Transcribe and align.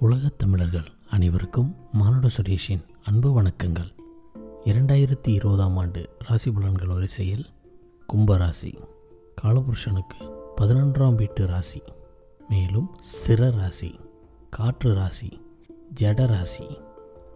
உலகத் 0.00 0.38
தமிழர்கள் 0.38 0.92
அனைவருக்கும் 1.10 1.76
மானுட 1.92 2.28
சுரேஷின் 2.28 2.84
அன்பு 3.04 3.42
வணக்கங்கள். 3.42 3.94
இரண்டாயிரத்தி 4.64 5.28
இருபதாம் 5.28 5.76
ஆண்டு 5.76 6.16
ராசி 6.18 6.50
பலன்கள் 6.50 6.86
வரிசையில் 6.86 7.46
கும்பராசி 8.12 8.74
காலபுருஷனுக்கு 9.42 10.30
பதினொன்றாம் 10.56 11.14
வீட்டு 11.14 11.46
ராசி. 11.46 11.82
மேலும் 12.48 12.96
சிற 13.26 13.50
ராசி 13.50 13.94
காற்று 14.50 14.94
ராசி 14.94 15.40
ஜட 16.00 16.26
ராசி 16.26 16.64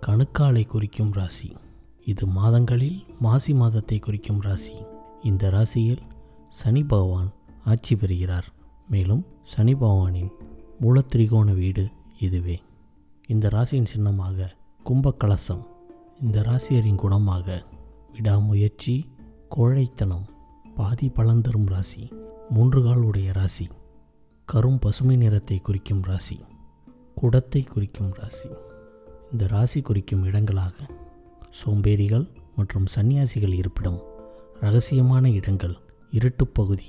கணுக்காலை 0.06 0.66
குறிக்கும் 0.66 1.12
ராசி. 1.12 1.56
இது 2.04 2.26
மாதங்களில் 2.26 3.04
மாசி 3.20 3.54
மாதத்தை 3.54 3.98
குறிக்கும் 3.98 4.40
ராசி. 4.40 4.74
இந்த 5.22 5.50
ராசியில் 5.50 6.02
சனி 6.48 6.84
பகவான் 6.84 7.32
ஆட்சி 7.64 7.96
பெறுகிறார். 7.96 8.46
மேலும் 8.88 9.26
சனி 9.42 9.74
பகவானின் 9.74 10.30
மூலத்திரிகோண 10.80 11.54
வீடு 11.54 11.88
இதுவே. 12.24 12.56
இந்த 13.28 13.48
ராசியின் 13.48 13.84
சின்னமாக 13.84 14.38
கும்பக்கலசம் 14.84 15.62
இந்த 16.22 16.40
ராசியரின் 16.40 17.00
குணமாக 17.04 17.46
விடாமுயற்சி 18.12 18.94
கோழைத்தனம் 19.48 20.26
பாதி 20.74 21.08
பலன் 21.08 21.40
தரும் 21.40 21.66
ராசி 21.66 22.02
மூன்று 22.50 22.80
கால் 22.82 23.02
உடைய 23.02 23.32
ராசி 23.32 23.66
கரும் 24.48 24.80
பசுமை 24.80 25.16
நிறத்தை 25.16 25.58
குறிக்கும் 25.58 26.02
ராசி 26.02 26.38
குடத்தை 27.14 27.62
குறிக்கும் 27.62 28.12
ராசி. 28.12 28.48
இந்த 29.32 29.46
ராசி 29.46 29.80
குறிக்கும் 29.80 30.24
இடங்களாக 30.24 30.76
சோம்பேறிகள் 31.60 32.26
மற்றும் 32.56 32.86
சன்னியாசிகள் 32.96 33.54
இருப்பிடம் 33.54 34.00
ரகசியமான 34.60 35.32
இடங்கள் 35.32 35.76
இருட்டுப் 36.10 36.54
பகுதி 36.54 36.88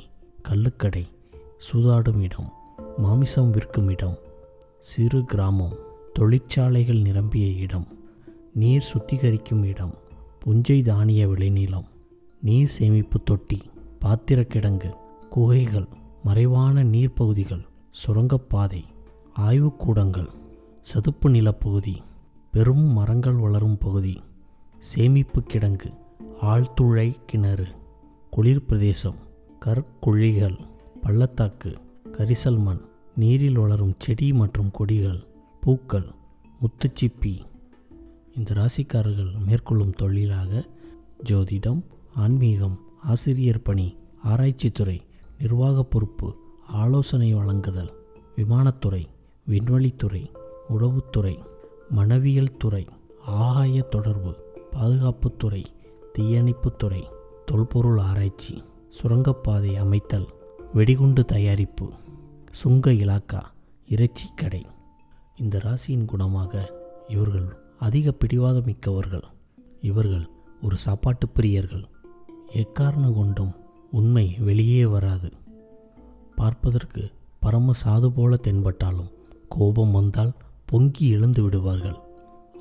கள்ளுக்கடை 0.49 1.05
சூதாடும் 1.67 2.21
இடம் 2.21 2.52
மாமிசம் 2.98 3.52
விற்கும் 3.52 3.90
இடம் 3.90 4.17
சிறு 4.85 5.20
கிராமம் 5.25 5.75
தொழிற்சாலைகள் 6.13 6.99
நிரம்பிய 7.02 7.45
இடம் 7.59 7.85
நீர் 8.54 8.87
சுத்திகரிக்கும் 8.90 9.63
இடம் 9.63 9.93
புஞ்சை 10.43 10.77
தானிய 10.84 11.21
விளைநிலம் 11.27 11.87
நீர் 12.41 12.73
சேமிப்பு 12.76 13.20
தொட்டி 13.23 13.60
பாத்திரக்கிடங்கு 14.01 14.91
குகைகள் 15.29 15.87
மறைவான 16.23 16.84
நீர்ப்பகுதிகள் 16.84 17.63
சுரங்கப்பாதை 17.95 18.82
ஆய்வுக்கூடங்கள் 19.40 20.29
சதுப்பு 20.85 21.29
நிலப்பகுதி 21.29 21.95
பெரும் 22.54 22.85
மரங்கள் 22.93 23.35
வளரும் 23.35 23.77
பகுதி 23.77 24.15
சேமிப்பு 24.84 25.41
கிடங்கு 25.48 25.90
ஆழ்துளை 26.45 27.10
கிணறு 27.26 27.67
குளிர் 28.34 28.65
பிரதேசம் 28.65 29.20
கற்குழிகள் 29.62 30.57
பள்ளத்தாக்கு 31.01 31.71
கரிசல் 32.12 32.62
மண் 32.62 32.84
நீரில் 33.16 33.58
வளரும் 33.58 33.96
செடி 33.98 34.34
மற்றும் 34.34 34.71
கொடிகள் 34.71 35.24
பூக்கள் 35.62 36.08
முத்துச்சிப்பி. 36.60 37.41
இந்த 38.35 38.54
ராசிக்காரர்கள் 38.54 39.32
மேற்கொள்ளும் 39.46 39.91
தொழிலாக 39.91 40.66
ஜோதிடம் 41.24 41.82
ஆன்மீகம் 42.16 42.80
ஆசிரியர் 43.02 43.62
பணி 43.62 43.98
ஆராய்ச்சித்துறை 44.26 44.99
நிர்வாக 45.40 45.84
பொறுப்பு 45.84 46.35
ஆலோசனை 46.68 47.34
வழங்குதல் 47.34 47.91
விமானத்துறை 48.35 49.05
விண்வெளித்துறை 49.50 50.32
உளவுத்துறை 50.70 51.35
மனவியல் 51.90 52.57
துறை 52.57 52.85
ஆகாய 53.26 53.82
தொடர்பு 53.82 54.35
பாதுகாப்புத்துறை 54.72 55.66
தீயணைப்புத்துறை 56.20 57.04
தொல்பொருள் 57.46 58.00
ஆராய்ச்சி 58.00 58.63
சுரங்கப்பாதை 58.90 59.76
அமைத்தல் 59.76 60.27
வெடிகுண்டு 60.74 61.26
தயாரிப்பு. 61.26 61.94
சுங்க 62.59 62.91
இலாக்கா 62.91 63.39
இறைச்சி 63.87 64.28
கடை. 64.35 64.66
இந்த 65.35 65.57
ராசியின் 65.57 66.06
குணமாக 66.11 66.53
இவர்கள் 67.07 67.47
அதிக 67.79 68.11
பிடிவாதம் 68.11 68.63
மிக்கவர்கள். 68.63 69.23
இவர்கள் 69.81 70.29
ஒரு 70.61 70.78
சாப்பாட்டு 70.78 71.28
பிரியர்கள். 71.35 71.83
எக்காரணம் 72.53 73.13
கொண்டும் 73.13 73.51
உண்மை 73.91 74.35
வெளியே 74.39 74.85
வராது. 74.85 75.31
பார்ப்பதற்கு 76.35 77.11
பரம 77.39 77.73
சாது 77.85 78.09
போல 78.09 78.38
தென்பட்டாலும் 78.44 79.11
கோபம் 79.49 79.91
வந்தால் 79.91 80.33
பொங்கி 80.65 81.09
எழுந்து 81.09 81.44
விடுவார்கள். 81.44 81.99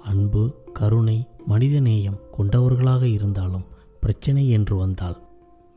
அன்பு 0.05 0.43
கருணை 0.73 1.27
மனிதநேயம் 1.49 2.21
கொண்டவர்களாக 2.31 3.09
இருந்தாலும் 3.09 3.65
பிரச்சனை 4.01 4.51
என்று 4.51 4.77
வந்தால் 4.77 5.19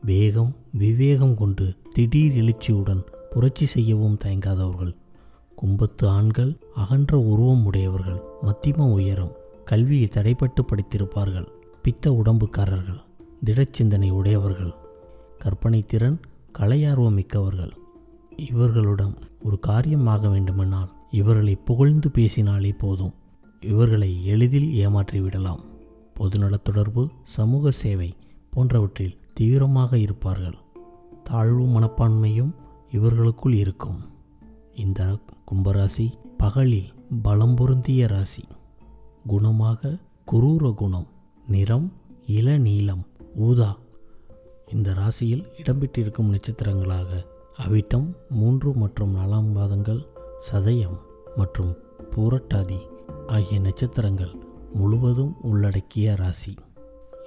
வேகம் 0.02 0.56
விவேகம் 0.72 1.36
கொண்டு 1.36 1.74
திடீர் 1.90 2.32
எழுச்சியுடன் 2.32 3.04
புரட்சி 3.30 3.66
செய்யவும் 3.66 4.18
தயங்காதவர்கள். 4.24 4.94
கும்பத்து 5.54 6.08
ஆண்கள் 6.08 6.56
அகன்ற 6.74 7.18
உருவம் 7.18 7.64
உடையவர்கள். 7.64 8.22
மத்திம 8.42 8.92
உயரம் 8.92 9.36
கல்வியை 9.64 10.08
தடைப்பட்டு 10.10 10.62
படித்திருப்பார்கள். 10.62 11.46
பித்த 11.82 12.10
உடம்புக்காரர்கள் 12.10 13.00
திடச்சிந்தனை 13.44 14.10
உடையவர்கள். 14.10 14.72
கற்பனை 15.38 15.82
திறன் 15.82 16.20
கலையார்வம் 16.58 17.10
மிக்கவர்கள். 17.10 17.72
இவர்களிடம் 18.36 19.14
ஒரு 19.42 19.58
காரியம் 19.58 20.06
ஆக 20.06 20.28
வேண்டுமென்றால் 20.28 20.92
இவர்களை 21.10 21.54
புகழ்ந்து 21.56 22.10
பேசினாலே 22.10 22.72
போதும். 22.72 23.12
இவர்களை 23.60 24.26
எளிதில் 24.26 24.74
ஏமாற்றி 24.74 25.20
விடலாம். 25.20 25.60
பொதுநலத் 26.18 26.62
தொடர்பு 26.62 27.08
சமூக 27.22 27.70
சேவை 27.70 28.14
போன்றவற்றில் 28.50 29.16
தீவிரமாக 29.34 29.98
இருப்பார்கள். 29.98 30.54
தாழ்வு 31.24 31.64
மனப்பான்மையும் 31.64 32.50
இவர்களுக்குள் 32.92 33.52
இருக்கும். 33.52 34.00
இந்த 34.74 35.18
கும்பராசி 35.52 36.12
பகலில் 36.36 36.92
பலம் 37.22 37.54
பொருந்திய 37.54 38.06
ராசி. 38.06 38.44
குணமாக 39.28 40.00
குரூர 40.32 40.74
குணம் 40.74 41.06
நிறம் 41.46 41.92
இளநீளம் 42.26 43.04
ஊதா. 43.34 43.76
இந்த 44.72 44.94
ராசியில் 44.94 45.46
இடம்பெற்றிருக்கும் 45.56 46.34
நட்சத்திரங்களாக 46.34 47.26
அவிட்டம் 47.66 48.14
மூன்று 48.28 48.74
மற்றும் 48.74 49.16
நாலாம் 49.16 49.52
பாதங்கள் 49.52 50.06
சதயம் 50.52 50.98
மற்றும் 51.36 51.76
பூரட்டாதி 52.10 52.78
ஆகிய 53.26 53.60
நட்சத்திரங்கள் 53.60 54.34
முழுவதும் 54.72 55.36
உள்ளடக்கிய 55.42 56.14
ராசி. 56.14 56.54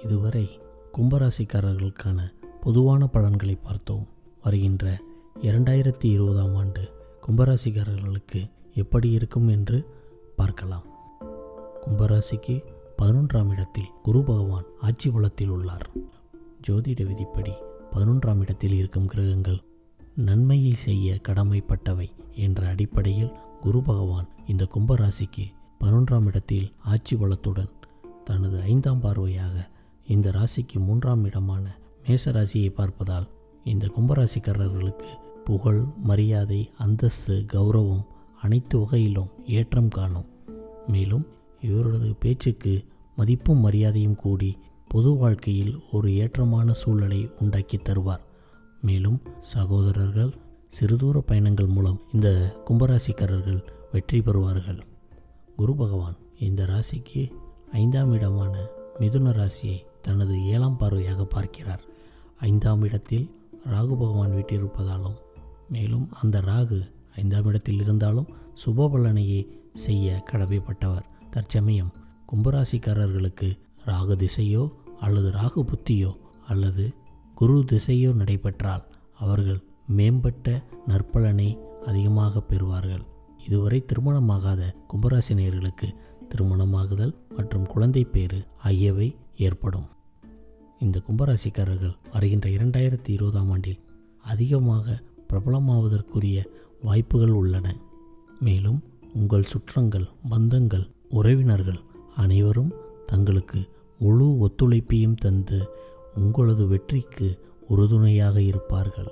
இதுவரை 0.04 0.60
கும்பராசிக்காரர்களுக்கான 0.98 2.32
பொதுவான 2.60 3.06
பலன்களை 3.06 3.54
பார்த்தோம். 3.54 4.06
வருகின்ற 4.42 5.00
இரண்டாயிரத்தி 5.42 6.04
இருபதாம் 6.04 6.54
ஆண்டு 6.54 6.82
கும்பராசிக்காரர்களுக்கு 7.26 8.40
எப்படி 8.74 9.10
இருக்கும் 9.10 9.48
என்று 9.48 9.78
பார்க்கலாம். 10.36 10.84
கும்பராசிக்கு 11.84 12.54
பதினொன்றாம் 12.98 13.50
இடத்தில் 13.50 13.88
குரு 14.02 14.22
பகவான் 14.22 14.66
ஆட்சி 14.80 15.10
பலத்தில் 15.10 15.48
உள்ளார். 15.48 15.86
ஜோதிட 16.68 17.00
விதிப்படி 17.06 17.54
பதினொன்றாம் 17.92 18.40
இடத்தில் 18.40 18.72
இருக்கும் 18.72 19.06
கிரகங்கள் 19.06 19.58
நன்மையை 20.14 20.72
செய்ய 20.72 21.18
கடமைப்பட்டவை 21.28 22.08
என்ற 22.36 22.66
அடிப்படையில் 22.66 23.34
குரு 23.60 23.82
பகவான் 23.82 24.28
இந்த 24.46 24.64
கும்பராசிக்கு 24.74 25.46
பதினொன்றாம் 25.80 26.26
இடத்தில் 26.26 26.72
ஆட்சி 26.84 27.16
பலத்துடன் 27.16 27.72
தனது 28.24 28.60
ஐந்தாம் 28.60 29.02
பார்வையாக 29.02 29.56
இந்த 30.06 30.30
ராசிக்கு 30.30 30.78
மூன்றாம் 30.78 31.24
இடமான 31.24 31.64
மேச 32.08 32.32
ராசியை 32.32 32.72
பார்ப்பதால் 32.76 33.28
இந்த 33.64 33.86
கும்பராசிக்காரர்களுக்கு 33.86 35.10
புகழ் 35.44 35.80
மரியாதை 36.02 36.70
அந்தஸ்து 36.78 37.44
கௌரவம் 37.52 38.04
அனைத்து 38.42 38.78
வகையிலும் 38.78 39.30
ஏற்றம் 39.46 39.88
காணும். 39.88 40.28
மேலும் 40.86 41.26
இவரது 41.60 42.14
பேச்சுக்கு 42.14 42.84
மதிப்பும் 43.16 43.58
மரியாதையும் 43.58 44.14
கூடி 44.14 44.58
பொது 44.88 45.10
வாழ்க்கையில் 45.16 45.74
ஒரு 45.92 46.08
ஏற்றமான 46.08 46.70
சூழலை 46.70 47.30
உண்டாக்கி 47.40 47.76
தருவார். 47.76 48.24
மேலும் 48.80 49.22
சகோதரர்கள் 49.38 50.32
சிறுதூர 50.68 51.20
பயணங்கள் 51.20 51.66
மூலம் 51.66 52.00
இந்த 52.12 52.28
கும்பராசிக்காரர்கள் 52.64 53.60
வெற்றி 53.92 54.20
பெறுவார்கள். 54.20 54.80
குரு 55.56 55.74
பகவான் 55.74 56.16
இந்த 56.38 56.62
ராசிக்கு 56.64 57.32
ஐந்தாம் 57.72 58.12
இடமான 58.12 58.54
மிதுன 59.00 59.32
ராசியை 59.32 59.78
தனது 60.02 60.44
ஏழாம் 60.44 60.78
பார்வையாக 60.80 61.22
பார்க்கிறார். 61.24 61.82
ஐந்தாம் 62.40 62.82
இடத்தில் 62.82 63.30
ராகு 63.66 63.94
பகவான் 63.96 64.34
வீட்டிருப்பதாலும் 64.34 65.18
மேலும் 65.72 66.06
அந்த 66.22 66.36
ராகு 66.40 66.78
ஐந்தாம் 67.16 67.46
இடத்தில் 67.50 67.80
இருந்தாலும் 67.80 68.28
சுப 68.62 68.88
பலனையே 68.88 69.40
செய்ய 69.72 70.22
கடமைப்பட்டவர். 70.30 71.06
தற்சமயம் 71.30 71.92
கும்பராசிக்காரர்களுக்கு 72.30 73.48
ராகு 73.86 74.14
திசையோ 74.22 74.64
அல்லது 75.00 75.28
ராகு 75.30 75.62
புத்தியோ 75.70 76.10
அல்லது 76.48 76.84
குரு 77.34 77.56
திசையோ 77.72 78.10
நடைபெற்றால் 78.14 78.84
அவர்கள் 79.18 79.60
மேம்பட்ட 79.86 80.62
நற்பலனை 80.86 81.48
அதிகமாக 81.86 82.42
பெறுவார்கள். 82.50 83.04
இதுவரை 83.46 83.78
திருமணமாகாத 83.86 84.62
கும்பராசி 84.90 85.32
நேர்களுக்கு 85.40 85.88
திருமணமாகுதல் 86.30 87.14
மற்றும் 87.36 87.66
குழந்தை 87.66 88.04
பேறு 88.04 88.40
ஆகியவை 88.62 89.08
ஏற்படும். 89.36 89.88
இந்த 90.80 91.00
கும்பராசிக்காரர்கள் 91.08 91.96
வருகின்ற 92.12 92.46
இரண்டாயிரத்தி 92.50 93.10
இருபதாம் 93.16 93.50
ஆண்டில் 93.50 93.80
அதிகமாக 94.24 94.86
பிரபலமாவதற்குரிய 95.32 96.38
வாய்ப்புகள் 96.82 97.30
உள்ளன. 97.30 97.76
மேலும் 98.40 98.82
உங்கள் 99.14 99.42
சுற்றங்கள் 99.42 100.06
பந்தங்கள் 100.30 100.90
உறவினர்கள் 101.10 101.80
அனைவரும் 102.16 102.72
தங்களுக்கு 103.06 103.60
முழு 103.98 104.26
ஒத்துழைப்பையும் 104.38 105.14
தந்து 105.14 105.70
உங்களது 106.14 106.66
வெற்றிக்கு 106.66 107.40
உறுதுணையாக 107.68 108.42
இருப்பார்கள். 108.42 109.10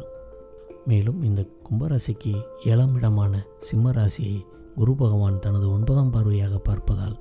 மேலும் 0.86 1.22
இந்த 1.22 1.46
கும்பராசிக்கு 1.66 2.32
ஏழாம் 2.64 2.94
இடமான 2.94 3.46
சிம்ம 3.58 3.90
ராசியை 3.90 4.36
குரு 4.74 4.96
பகவான் 4.96 5.38
தனது 5.38 5.72
ஒன்பதாம் 5.72 6.12
பார்வையாக 6.12 6.54
பார்ப்பதால் 6.68 7.16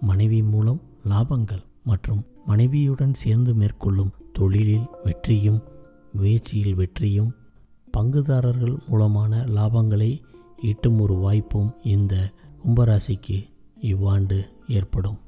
மனைவி 0.00 0.42
மூலம் 0.42 0.80
லாபங்கள் 1.08 1.64
மற்றும் 1.84 2.22
மனைவியுடன் 2.46 3.14
சேர்ந்து 3.14 3.54
மேற்கொள்ளும் 3.54 4.14
தொழிலில் 4.32 4.86
வெற்றியும் 5.04 5.60
முயற்சியில் 6.12 6.74
வெற்றியும் 6.74 7.30
பங்குதாரர்கள் 7.96 8.76
மூலமான 8.88 9.44
லாபங்களை 9.44 10.22
ஈட்டும் 10.62 11.00
ஒரு 11.00 11.14
வாய்ப்பும் 11.14 11.74
இந்த 11.82 12.32
கும்பராசிக்கு 12.64 13.48
இவ்வாண்டு 13.80 14.48
ஏற்படும். 14.68 15.18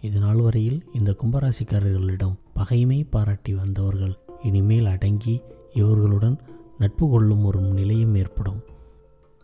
இது 0.00 0.18
நாள் 0.18 0.36
வரையில் 0.36 0.84
இந்த 0.94 1.16
கும்பராசிக்காரர்களிடம் 1.22 2.34
பகைமை 2.54 3.04
பாராட்டி 3.04 3.54
வந்தவர்கள் 3.54 4.18
இனிமேல் 4.42 4.86
அடங்கி 4.86 5.40
இவர்களுடன் 5.72 6.38
நட்பு 6.78 7.08
கொள்ளும் 7.08 7.44
ஒரு 7.44 7.60
நிலையும் 7.60 8.14
ஏற்படும். 8.14 8.60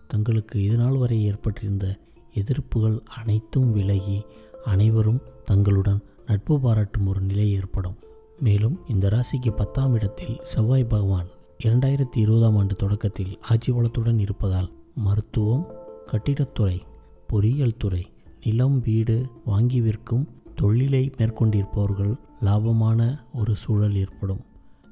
தங்களுக்கு 0.09 0.63
இதுநாள் 0.63 0.97
வரை 0.97 1.25
ஏற்பட்டிருந்த 1.25 1.99
எதிர்ப்புகள் 2.35 3.01
அனைத்தும் 3.05 3.73
விலகி 3.73 4.25
அனைவரும் 4.65 5.21
தங்களுடன் 5.45 6.03
நட்பு 6.27 6.61
பாராட்டும் 6.61 7.07
ஒரு 7.07 7.21
நிலை 7.21 7.53
ஏற்படும். 7.53 7.99
மேலும் 8.41 8.79
இந்த 8.89 9.09
ராசிக்கு 9.09 9.57
பத்தாம் 9.57 9.95
இடத்தில் 9.95 10.41
செவ்வாய் 10.43 10.85
பகவான் 10.85 11.27
இரண்டாயிரத்தி 11.65 12.17
இருபதாம் 12.17 12.57
ஆண்டு 12.57 12.75
தொடக்கத்தில் 12.75 13.39
ஆட்சி 13.41 13.73
வளத்துடன் 13.73 14.19
இருப்பதால் 14.19 14.69
மருத்துவம் 14.95 15.65
கட்டிடத்துறை 16.07 16.81
பொறியியல் 17.27 17.77
துறை 17.77 18.07
நிலம் 18.45 18.81
வீடு 18.81 19.31
வாங்கி 19.45 19.81
விற்கும் 19.81 20.29
தொழிலை 20.55 21.11
மேற்கொண்டிருப்பவர்கள் 21.17 22.15
லாபமான 22.41 23.01
ஒரு 23.35 23.57
சூழல் 23.57 23.97
ஏற்படும். 23.97 24.41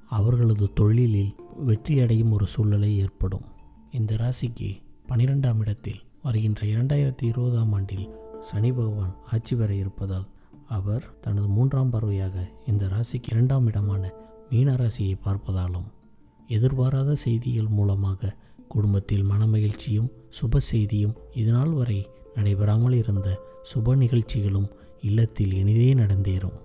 அவர்களது 0.08 0.72
தொழிலில் 0.72 1.34
வெற்றியடையும் 1.66 2.30
ஒரு 2.30 2.46
சூழலை 2.46 2.98
ஏற்படும். 2.98 3.44
இந்த 3.90 4.14
ராசிக்கு 4.16 4.70
பனிரெண்டாம் 5.08 5.58
இடத்தில் 5.58 6.00
வருகின்ற 6.22 6.66
இரண்டாயிரத்தி 6.66 7.22
இருபதாம் 7.22 7.72
ஆண்டில் 7.72 8.08
சனி 8.40 8.72
பகவான் 8.72 9.14
ஆட்சி 9.32 9.56
பெற 9.56 9.74
இருப்பதால் 9.74 10.26
அவர் 10.68 11.20
தனது 11.20 11.46
மூன்றாம் 11.46 11.92
பார்வையாக 11.92 12.48
இந்த 12.66 12.86
ராசிக்கு 12.86 13.30
இரண்டாம் 13.30 13.66
இடமான 13.66 14.12
மீன 14.50 14.74
ராசியை 14.74 15.14
பார்ப்பதாலும் 15.24 15.88
எதிர்பாராத 16.48 17.14
செய்திகள் 17.14 17.68
மூலமாக 17.68 18.36
குடும்பத்தில் 18.68 19.24
மனமகிழ்ச்சியும் 19.24 20.10
சுப 20.28 20.56
செய்தியும் 20.56 21.14
இதுநாள் 21.32 21.70
வரை 21.70 22.10
நடைபெறாமல் 22.34 22.92
இருந்த 22.92 23.28
சுப 23.74 23.96
நிகழ்ச்சிகளும் 23.96 24.68
இல்லத்தில் 25.02 25.52
இனிதே 25.52 25.94
நடந்தேறும். 25.94 26.56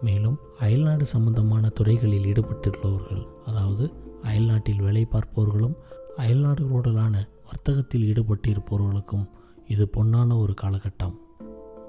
மேலும் 0.00 0.38
அயல்நாடு 0.58 1.06
சம்பந்தமான 1.06 1.68
துறைகளில் 1.68 2.24
ஈடுபட்டுள்ளவர்கள் 2.24 3.26
அதாவது 3.46 3.92
அயல்நாட்டில் 4.22 4.82
வேலை 4.82 5.04
பார்ப்பவர்களும் 5.04 5.76
அயல்நாடுகளுடனான 6.16 7.14
வர்த்தகத்தில் 7.44 8.06
ஈடுபட்டிருப்பவர்களுக்கும் 8.12 9.26
இது 9.68 9.88
பொன்னான 9.96 10.38
ஒரு 10.38 10.54
காலகட்டம். 10.62 11.14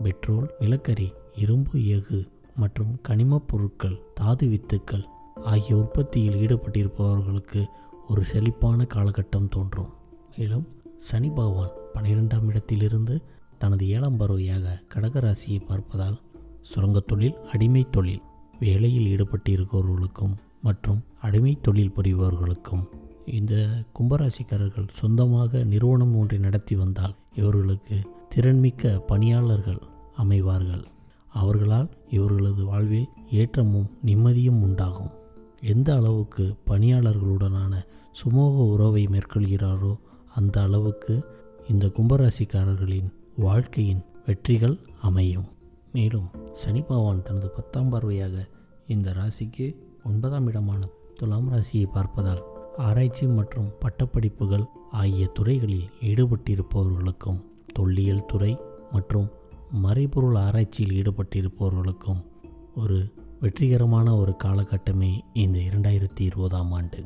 பெட்ரோல் 0.04 0.48
நிலக்கரி 0.60 1.12
இரும்பு 1.36 1.86
எஃகு 1.86 2.20
மற்றும் 2.56 2.94
கனிமப் 3.08 3.48
பொருட்கள் 3.48 4.00
தாது 4.14 4.48
வித்துக்கள் 4.48 5.06
ஆகிய 5.44 5.78
உற்பத்தியில் 5.78 6.34
ஈடுபட்டிருப்பவர்களுக்கு 6.34 7.66
ஒரு 8.08 8.24
செழிப்பான 8.24 8.88
காலகட்டம் 8.94 9.50
தோன்றும். 9.50 9.90
மேலும் 10.38 10.68
சனி 10.96 11.30
பகவான் 11.30 11.72
பன்னிரெண்டாம் 11.94 12.48
இடத்திலிருந்து 12.48 13.22
தனது 13.58 13.88
ஏழாம் 13.90 14.20
பருவையாக 14.20 14.82
கடகராசியை 14.94 15.62
பார்ப்பதால் 15.68 16.20
சுரங்கத் 16.62 17.08
தொழில் 17.08 17.36
அடிமை 17.52 17.88
தொழில் 17.92 18.22
வேலையில் 18.60 19.16
ஈடுபட்டிருப்பவர்களுக்கும் 19.16 20.36
மற்றும் 20.62 21.04
அடிமை 21.22 21.58
தொழில் 21.62 21.92
புரிபவர்களுக்கும் 21.96 22.86
இந்த 23.26 23.84
கும்பராசிக்காரர்கள் 24.00 24.88
சொந்தமாக 24.92 25.64
நிறுவனம் 25.64 26.18
ஒன்றை 26.18 26.40
நடத்தி 26.40 26.76
வந்தால் 26.76 27.16
இவர்களுக்கு 27.36 28.02
திறன்மிக்க 28.36 29.00
பணியாளர்கள் 29.00 29.80
அமைவார்கள். 30.18 30.84
அவர்களால் 31.30 31.90
இவர்களது 32.10 32.66
வாழ்வில் 32.66 33.08
ஏற்றமும் 33.32 33.90
நிம்மதியும் 34.06 34.62
உண்டாகும். 34.62 35.10
எந்த 35.66 35.96
அளவுக்கு 35.96 36.56
பணியாளர்களுடனான 36.68 37.74
சுமூக 38.12 38.68
உறவை 38.68 39.08
மேற்கொள்கிறாரோ 39.08 39.98
அந்த 40.36 40.62
அளவுக்கு 40.62 41.26
இந்த 41.70 41.86
கும்பராசிக்காரர்களின் 41.88 43.10
வாழ்க்கையின் 43.36 44.02
வெற்றிகள் 44.26 44.80
அமையும். 45.02 45.46
மேலும் 45.94 46.30
சனி 46.52 46.82
பகவான் 46.82 47.24
தனது 47.24 47.50
பத்தாம் 47.50 47.92
பார்வையாக 47.92 48.50
இந்த 48.88 49.14
ராசிக்கு 49.14 49.76
ஒன்பதாம் 50.06 50.48
இடமான 50.48 50.88
துலாம் 51.14 51.54
ராசியை 51.54 51.86
பார்ப்பதால் 51.94 52.42
ஆராய்ச்சி 52.78 53.28
மற்றும் 53.28 53.72
பட்டப்படிப்புகள் 53.80 54.66
ஆகிய 54.92 55.28
துறைகளில் 55.28 55.90
ஈடுபட்டிருப்பவர்களுக்கும் 56.02 57.46
தொல்லியல் 57.74 58.26
துறை 58.26 58.58
மற்றும் 58.92 59.30
மறைபொருள் 59.84 60.36
ஆராய்ச்சியில் 60.36 61.02
ஈடுபட்டிருப்பவர்களுக்கும் 61.02 62.26
ஒரு 62.76 63.14
வெற்றிகரமான 63.42 64.08
ஒரு 64.16 64.34
காலகட்டமே 64.44 65.10
இந்த 65.34 65.58
இரண்டாயிரத்தி 65.60 66.22
இருபதாம் 66.22 66.72
ஆண்டு. 66.72 67.00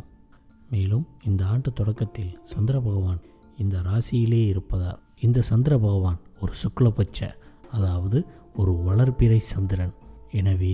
மேலும் 0.69 1.05
இந்த 1.25 1.41
ஆண்டு 1.45 1.69
தொடக்கத்தில் 1.73 2.33
சந்திர 2.43 2.75
பகவான் 2.79 3.21
இந்த 3.57 3.77
ராசியிலே 3.87 4.41
இருப்பதால் 4.47 4.99
இந்த 5.19 5.39
சந்திர 5.41 5.73
பகவான் 5.77 6.19
ஒரு 6.41 6.53
சுக்லபட்ச 6.63 7.29
அதாவது 7.71 8.19
ஒரு 8.55 8.73
வளர்பிறை 8.87 9.39
சந்திரன். 9.53 9.93
எனவே 10.31 10.73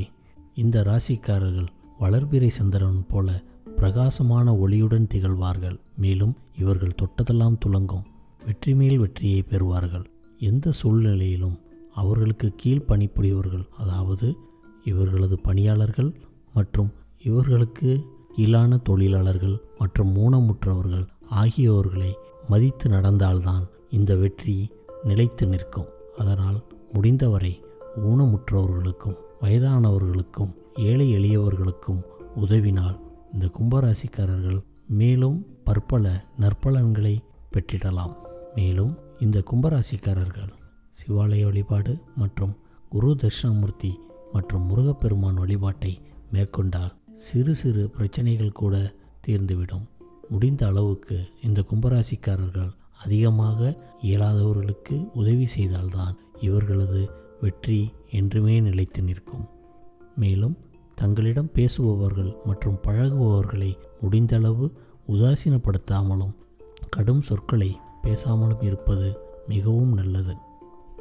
இந்த 0.56 0.84
ராசிக்காரர்கள் 0.84 1.70
வளர்பிறை 2.00 2.48
சந்திரன் 2.48 3.06
போல 3.08 3.44
பிரகாசமான 3.76 4.54
ஒளியுடன் 4.54 5.08
திகழ்வார்கள். 5.08 5.78
மேலும் 5.98 6.36
இவர்கள் 6.58 7.00
தொட்டதெல்லாம் 7.02 7.62
துலங்கும் 7.66 8.06
வெற்றி 8.46 8.74
மேல் 8.76 8.98
வெற்றியை 8.98 9.42
பெறுவார்கள். 9.42 10.06
எந்த 10.40 10.72
சூழ்நிலையிலும் 10.72 11.58
அவர்களுக்கு 11.94 12.48
கீழ் 12.56 12.88
பணிபுரியவர்கள் 12.88 13.66
அதாவது 13.78 14.28
இவர்களது 14.86 15.38
பணியாளர்கள் 15.40 16.12
மற்றும் 16.54 16.92
இவர்களுக்கு 17.24 17.92
கீழான 18.36 18.78
தொழிலாளர்கள் 18.78 19.58
மற்றும் 19.78 20.12
ஊனமுற்றவர்கள் 20.16 21.06
ஆகியோர்களை 21.30 22.12
மதித்து 22.50 22.90
நடந்தால்தான் 22.90 23.64
இந்த 23.90 24.16
வெற்றி 24.16 24.56
நிலைத்து 25.04 25.46
நிற்கும். 25.48 25.90
அதனால் 26.18 26.60
முடிந்தவரை 26.94 27.54
ஊனமுற்றவர்களுக்கும் 28.08 29.18
வயதானவர்களுக்கும் 29.42 30.54
ஏழை 30.76 31.08
எளியவர்களுக்கும் 31.18 32.02
உதவினால் 32.36 32.98
இந்த 33.34 33.46
கும்பராசிக்காரர்கள் 33.58 34.60
மேலும் 35.00 35.38
பற்பல 35.64 36.06
நற்பலன்களை 36.40 37.16
பெற்றிடலாம். 37.54 38.14
மேலும் 38.56 38.94
இந்த 39.20 39.44
கும்பராசிக்காரர்கள் 39.52 40.52
சிவாலய 40.98 41.44
வழிபாடு 41.44 41.94
மற்றும் 42.16 42.54
குரு 42.90 43.16
தட்சிணாமூர்த்தி 43.16 43.92
மற்றும் 44.36 44.68
முருகப்பெருமான் 44.70 45.42
வழிபாட்டை 45.42 45.94
மேற்கொண்டால் 46.32 46.94
சிறு 47.26 47.54
சிறு 47.56 47.84
பிரச்சனைகள் 47.90 48.58
கூட 48.62 48.76
தீர்ந்துவிடும். 49.28 49.86
முடிந்த 50.30 50.62
அளவுக்கு 50.68 51.18
இந்த 51.44 51.60
கும்பராசிக்காரர்கள் 51.70 52.72
அதிகமாக 53.04 53.60
இயலாதவர்களுக்கு 54.04 54.96
உதவி 55.14 55.46
செய்தால்தான் 55.46 56.16
இவர்களது 56.42 57.02
வெற்றி 57.42 57.80
என்றுமே 58.12 58.56
நிலைத்து 58.60 59.02
நிற்கும். 59.02 59.46
மேலும் 60.16 60.56
தங்களிடம் 60.96 61.54
பேசுபவர்கள் 61.54 62.32
மற்றும் 62.46 62.82
பழகுபவர்களை 62.84 63.72
முடிந்தளவு 64.02 64.68
உதாசீனப்படுத்தாமலும் 65.08 66.36
கடும் 66.90 67.22
சொற்களை 67.22 67.72
பேசாமலும் 68.04 68.64
இருப்பது 68.64 69.10
மிகவும் 69.48 69.94
நல்லது. 69.94 70.36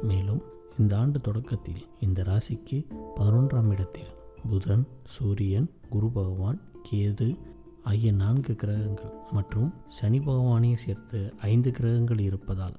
மேலும் 0.01 0.41
இந்த 0.79 0.97
ஆண்டு 0.97 1.21
தொடக்கத்தில் 1.21 1.85
இந்த 1.99 2.23
ராசிக்கு 2.23 2.85
பதினொன்றாம் 3.15 3.71
இடத்தில் 3.71 4.11
புதன் 4.49 4.87
சூரியன் 5.07 5.69
குரு 5.89 6.09
பகவான் 6.09 6.61
கேது 6.91 7.37
ஆகிய 7.83 8.11
நான்கு 8.11 8.55
கிரகங்கள் 8.55 9.13
மற்றும் 9.31 9.73
சனி 9.85 10.19
பகவானை 10.19 10.75
சேர்த்து 10.75 11.33
ஐந்து 11.41 11.71
கிரகங்கள் 11.71 12.19
இருப்பதால் 12.19 12.75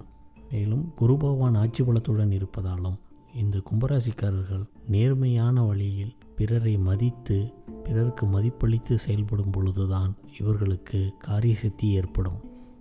மேலும் 0.50 0.94
குரு 0.94 1.16
பகவான் 1.16 1.54
ஆட்சி 1.54 1.82
பலத்துடன் 1.84 2.32
இருப்பதாலும் 2.32 2.98
இந்த 3.34 3.62
கும்பராசிக்காரர்கள் 3.70 4.64
நேர்மையான 4.86 5.62
வழியில் 5.62 6.14
பிறரை 6.36 6.78
மதித்து 6.78 7.52
பிறருக்கு 7.84 8.26
மதிப்பளித்து 8.26 8.94
செயல்படும் 8.94 9.50
பொழுதுதான் 9.50 10.16
இவர்களுக்கு 10.38 11.12
காரிய 11.18 11.54
சித்தி 11.54 11.88
ஏற்படும். 11.88 12.40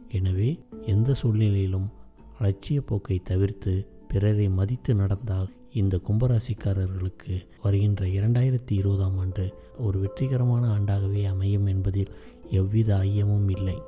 எனவே 0.10 0.60
எந்த 0.86 1.14
சூழ்நிலையிலும் 1.14 1.90
அலட்சிய 2.40 2.82
போக்கை 2.82 3.20
தவிர்த்து 3.20 3.95
பிறரை 4.08 4.50
மதித்து 4.50 4.96
நடந்தால் 4.96 5.50
இந்த 5.74 6.00
கும்பராசிக்காரர்களுக்கு 6.08 7.48
வருகின்ற 7.64 8.06
இரண்டாயிரத்தி 8.06 8.72
இருபதாம் 8.72 9.18
ஆண்டு 9.18 9.54
ஒரு 9.78 10.00
வெற்றிகரமான 10.00 10.80
ஆண்டாகவே 10.80 11.28
அமையும் 11.28 11.66
என்பதில் 11.66 12.14
எவ்வித 12.50 12.96
ஐயமும் 12.96 13.50
இல்லை. 13.50 13.82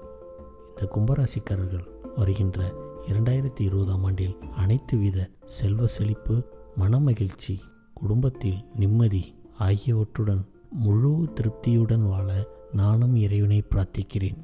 இந்த 0.69 0.91
கும்பராசிக்காரர்கள் 0.95 1.85
வருகின்ற 2.15 2.73
இரண்டாயிரத்தி 3.07 3.61
இருபதாம் 3.61 4.03
ஆண்டில் 4.03 4.35
அனைத்து 4.55 4.97
வித 4.97 5.29
செல்வ 5.43 5.87
செழிப்பு 5.87 6.43
மனமகிழ்ச்சி 6.77 7.59
குடும்பத்தில் 7.93 8.59
நிம்மதி 8.75 9.35
ஆகியவற்றுடன் 9.59 10.45
முழு 10.71 11.27
திருப்தியுடன் 11.33 12.09
வாழ 12.09 12.47
நானும் 12.71 13.15
இறைவனை 13.15 13.63
பிரார்த்திக்கிறேன். 13.69 14.37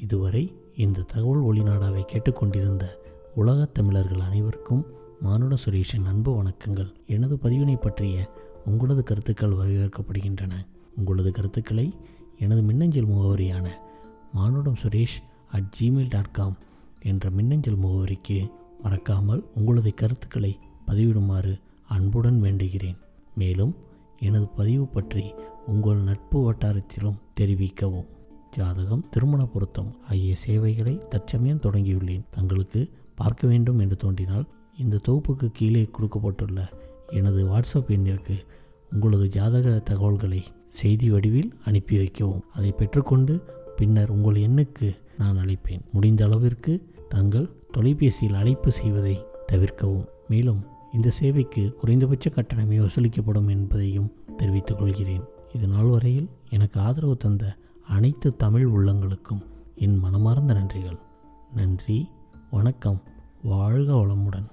இதுவரை 0.00 0.54
இந்த 0.76 1.02
தகவல் 1.02 1.42
ஒளிநாடாவை 1.42 2.00
கேட்டுக்கொண்டிருந்த 2.00 3.03
உலகத் 3.36 3.74
தமிழர்கள் 3.74 4.20
அனைவருக்கும் 4.20 4.86
மானுட 5.20 5.54
சுரேஷின் 5.64 6.04
அன்பு 6.06 6.42
வணக்கங்கள். 6.42 6.92
எனது 7.06 7.36
பதிவினை 7.36 7.80
பற்றிய 7.80 8.30
உங்களது 8.64 9.02
கருத்துக்கள் 9.02 9.52
வரவேற்கப்படுகின்றன 9.52 10.52
உங்களது 10.96 11.32
கருத்துக்களை 11.32 11.94
எனது 12.38 12.62
மின்னஞ்சல் 12.62 13.06
முகவரியான 13.06 13.68
Manudam 14.32 14.76
Suresh 14.82 15.22
at 15.50 15.76
Gmail 15.80 16.08
dot 16.08 16.32
com 16.32 16.56
என்ற 17.02 17.30
மின்னஞ்சல் 17.30 17.78
முகவரிக்கு 17.78 18.50
மறக்காமல் 18.82 19.44
உங்களது 19.54 19.94
கருத்துக்களை 19.94 20.58
பதிவிடுமாறு 20.86 21.60
அன்புடன் 21.88 22.42
வேண்டுகிறேன். 22.42 22.96
மேலும் 23.34 23.76
எனது 24.18 24.46
பதிவு 24.46 24.86
பற்றி 24.86 25.34
உங்கள் 25.66 25.96
நட்பு 25.96 26.52
வட்டாரத்திலும் 26.52 27.18
தெரிவிக்கவும். 27.40 28.06
ஜாதகம் 28.50 29.08
திருமண 29.10 29.46
பொருத்தம் 29.46 29.96
ஆகிய 30.08 30.34
சேவைகளை 30.34 30.98
தற்சமயம் 31.08 31.60
தொடங்கியுள்ளேன். 31.60 32.24
தங்களுக்கு 32.30 32.90
பார்க்க 33.14 33.48
வேண்டும் 33.48 33.78
என்று 33.78 33.96
தோன்றினால் 33.96 34.46
இந்த 34.78 35.00
தொகுப்புக்கு 35.08 35.50
கீழே 35.52 35.88
கொடுக்கப்பட்டுள்ள 35.92 36.68
எனது 37.08 37.48
வாட்ஸ்அப் 37.48 37.88
எண்ணிற்கு 37.88 38.36
உங்களது 38.92 39.28
ஜாதக 39.28 39.78
தகவல்களை 39.78 40.44
செய்தி 40.64 41.10
வடிவில் 41.10 41.54
அனுப்பி 41.64 41.96
வைக்கவும். 41.96 42.44
அதை 42.52 42.72
பெற்றுக்கொண்டு 42.72 43.42
பின்னர் 43.76 44.10
உங்கள் 44.10 44.42
எண்ணுக்கு 44.42 44.96
நான் 45.18 45.36
அழைப்பேன். 45.36 45.80
முடிந்த 45.92 46.24
அளவிற்கு 46.24 46.92
தங்கள் 47.08 47.50
தொலைபேசியில் 47.72 48.34
அழைப்பு 48.34 48.72
செய்வதை 48.72 49.24
தவிர்க்கவும். 49.52 50.04
மேலும் 50.28 50.64
இந்த 50.92 51.10
சேவைக்கு 51.10 51.72
குறைந்தபட்ச 51.72 52.30
கட்டணமே 52.30 52.88
வசூலிக்கப்படும் 52.88 53.48
என்பதையும் 53.48 54.12
தெரிவித்துக் 54.36 54.78
கொள்கிறேன். 54.78 55.22
இது 55.52 55.66
நாள் 55.66 55.86
வரையில் 55.86 56.28
எனக்கு 56.50 56.80
ஆதரவு 56.80 57.16
தந்த 57.16 57.56
அனைத்து 57.88 58.36
தமிழ் 58.36 58.66
உள்ளங்களுக்கும் 58.66 59.42
என் 59.74 59.96
மனமார்ந்த 59.96 60.54
நன்றிகள். 60.54 60.98
நன்றி. 61.54 62.08
வணக்கம். 62.54 63.02
வாழ்க 63.42 63.92
வளமுடன். 63.92 64.50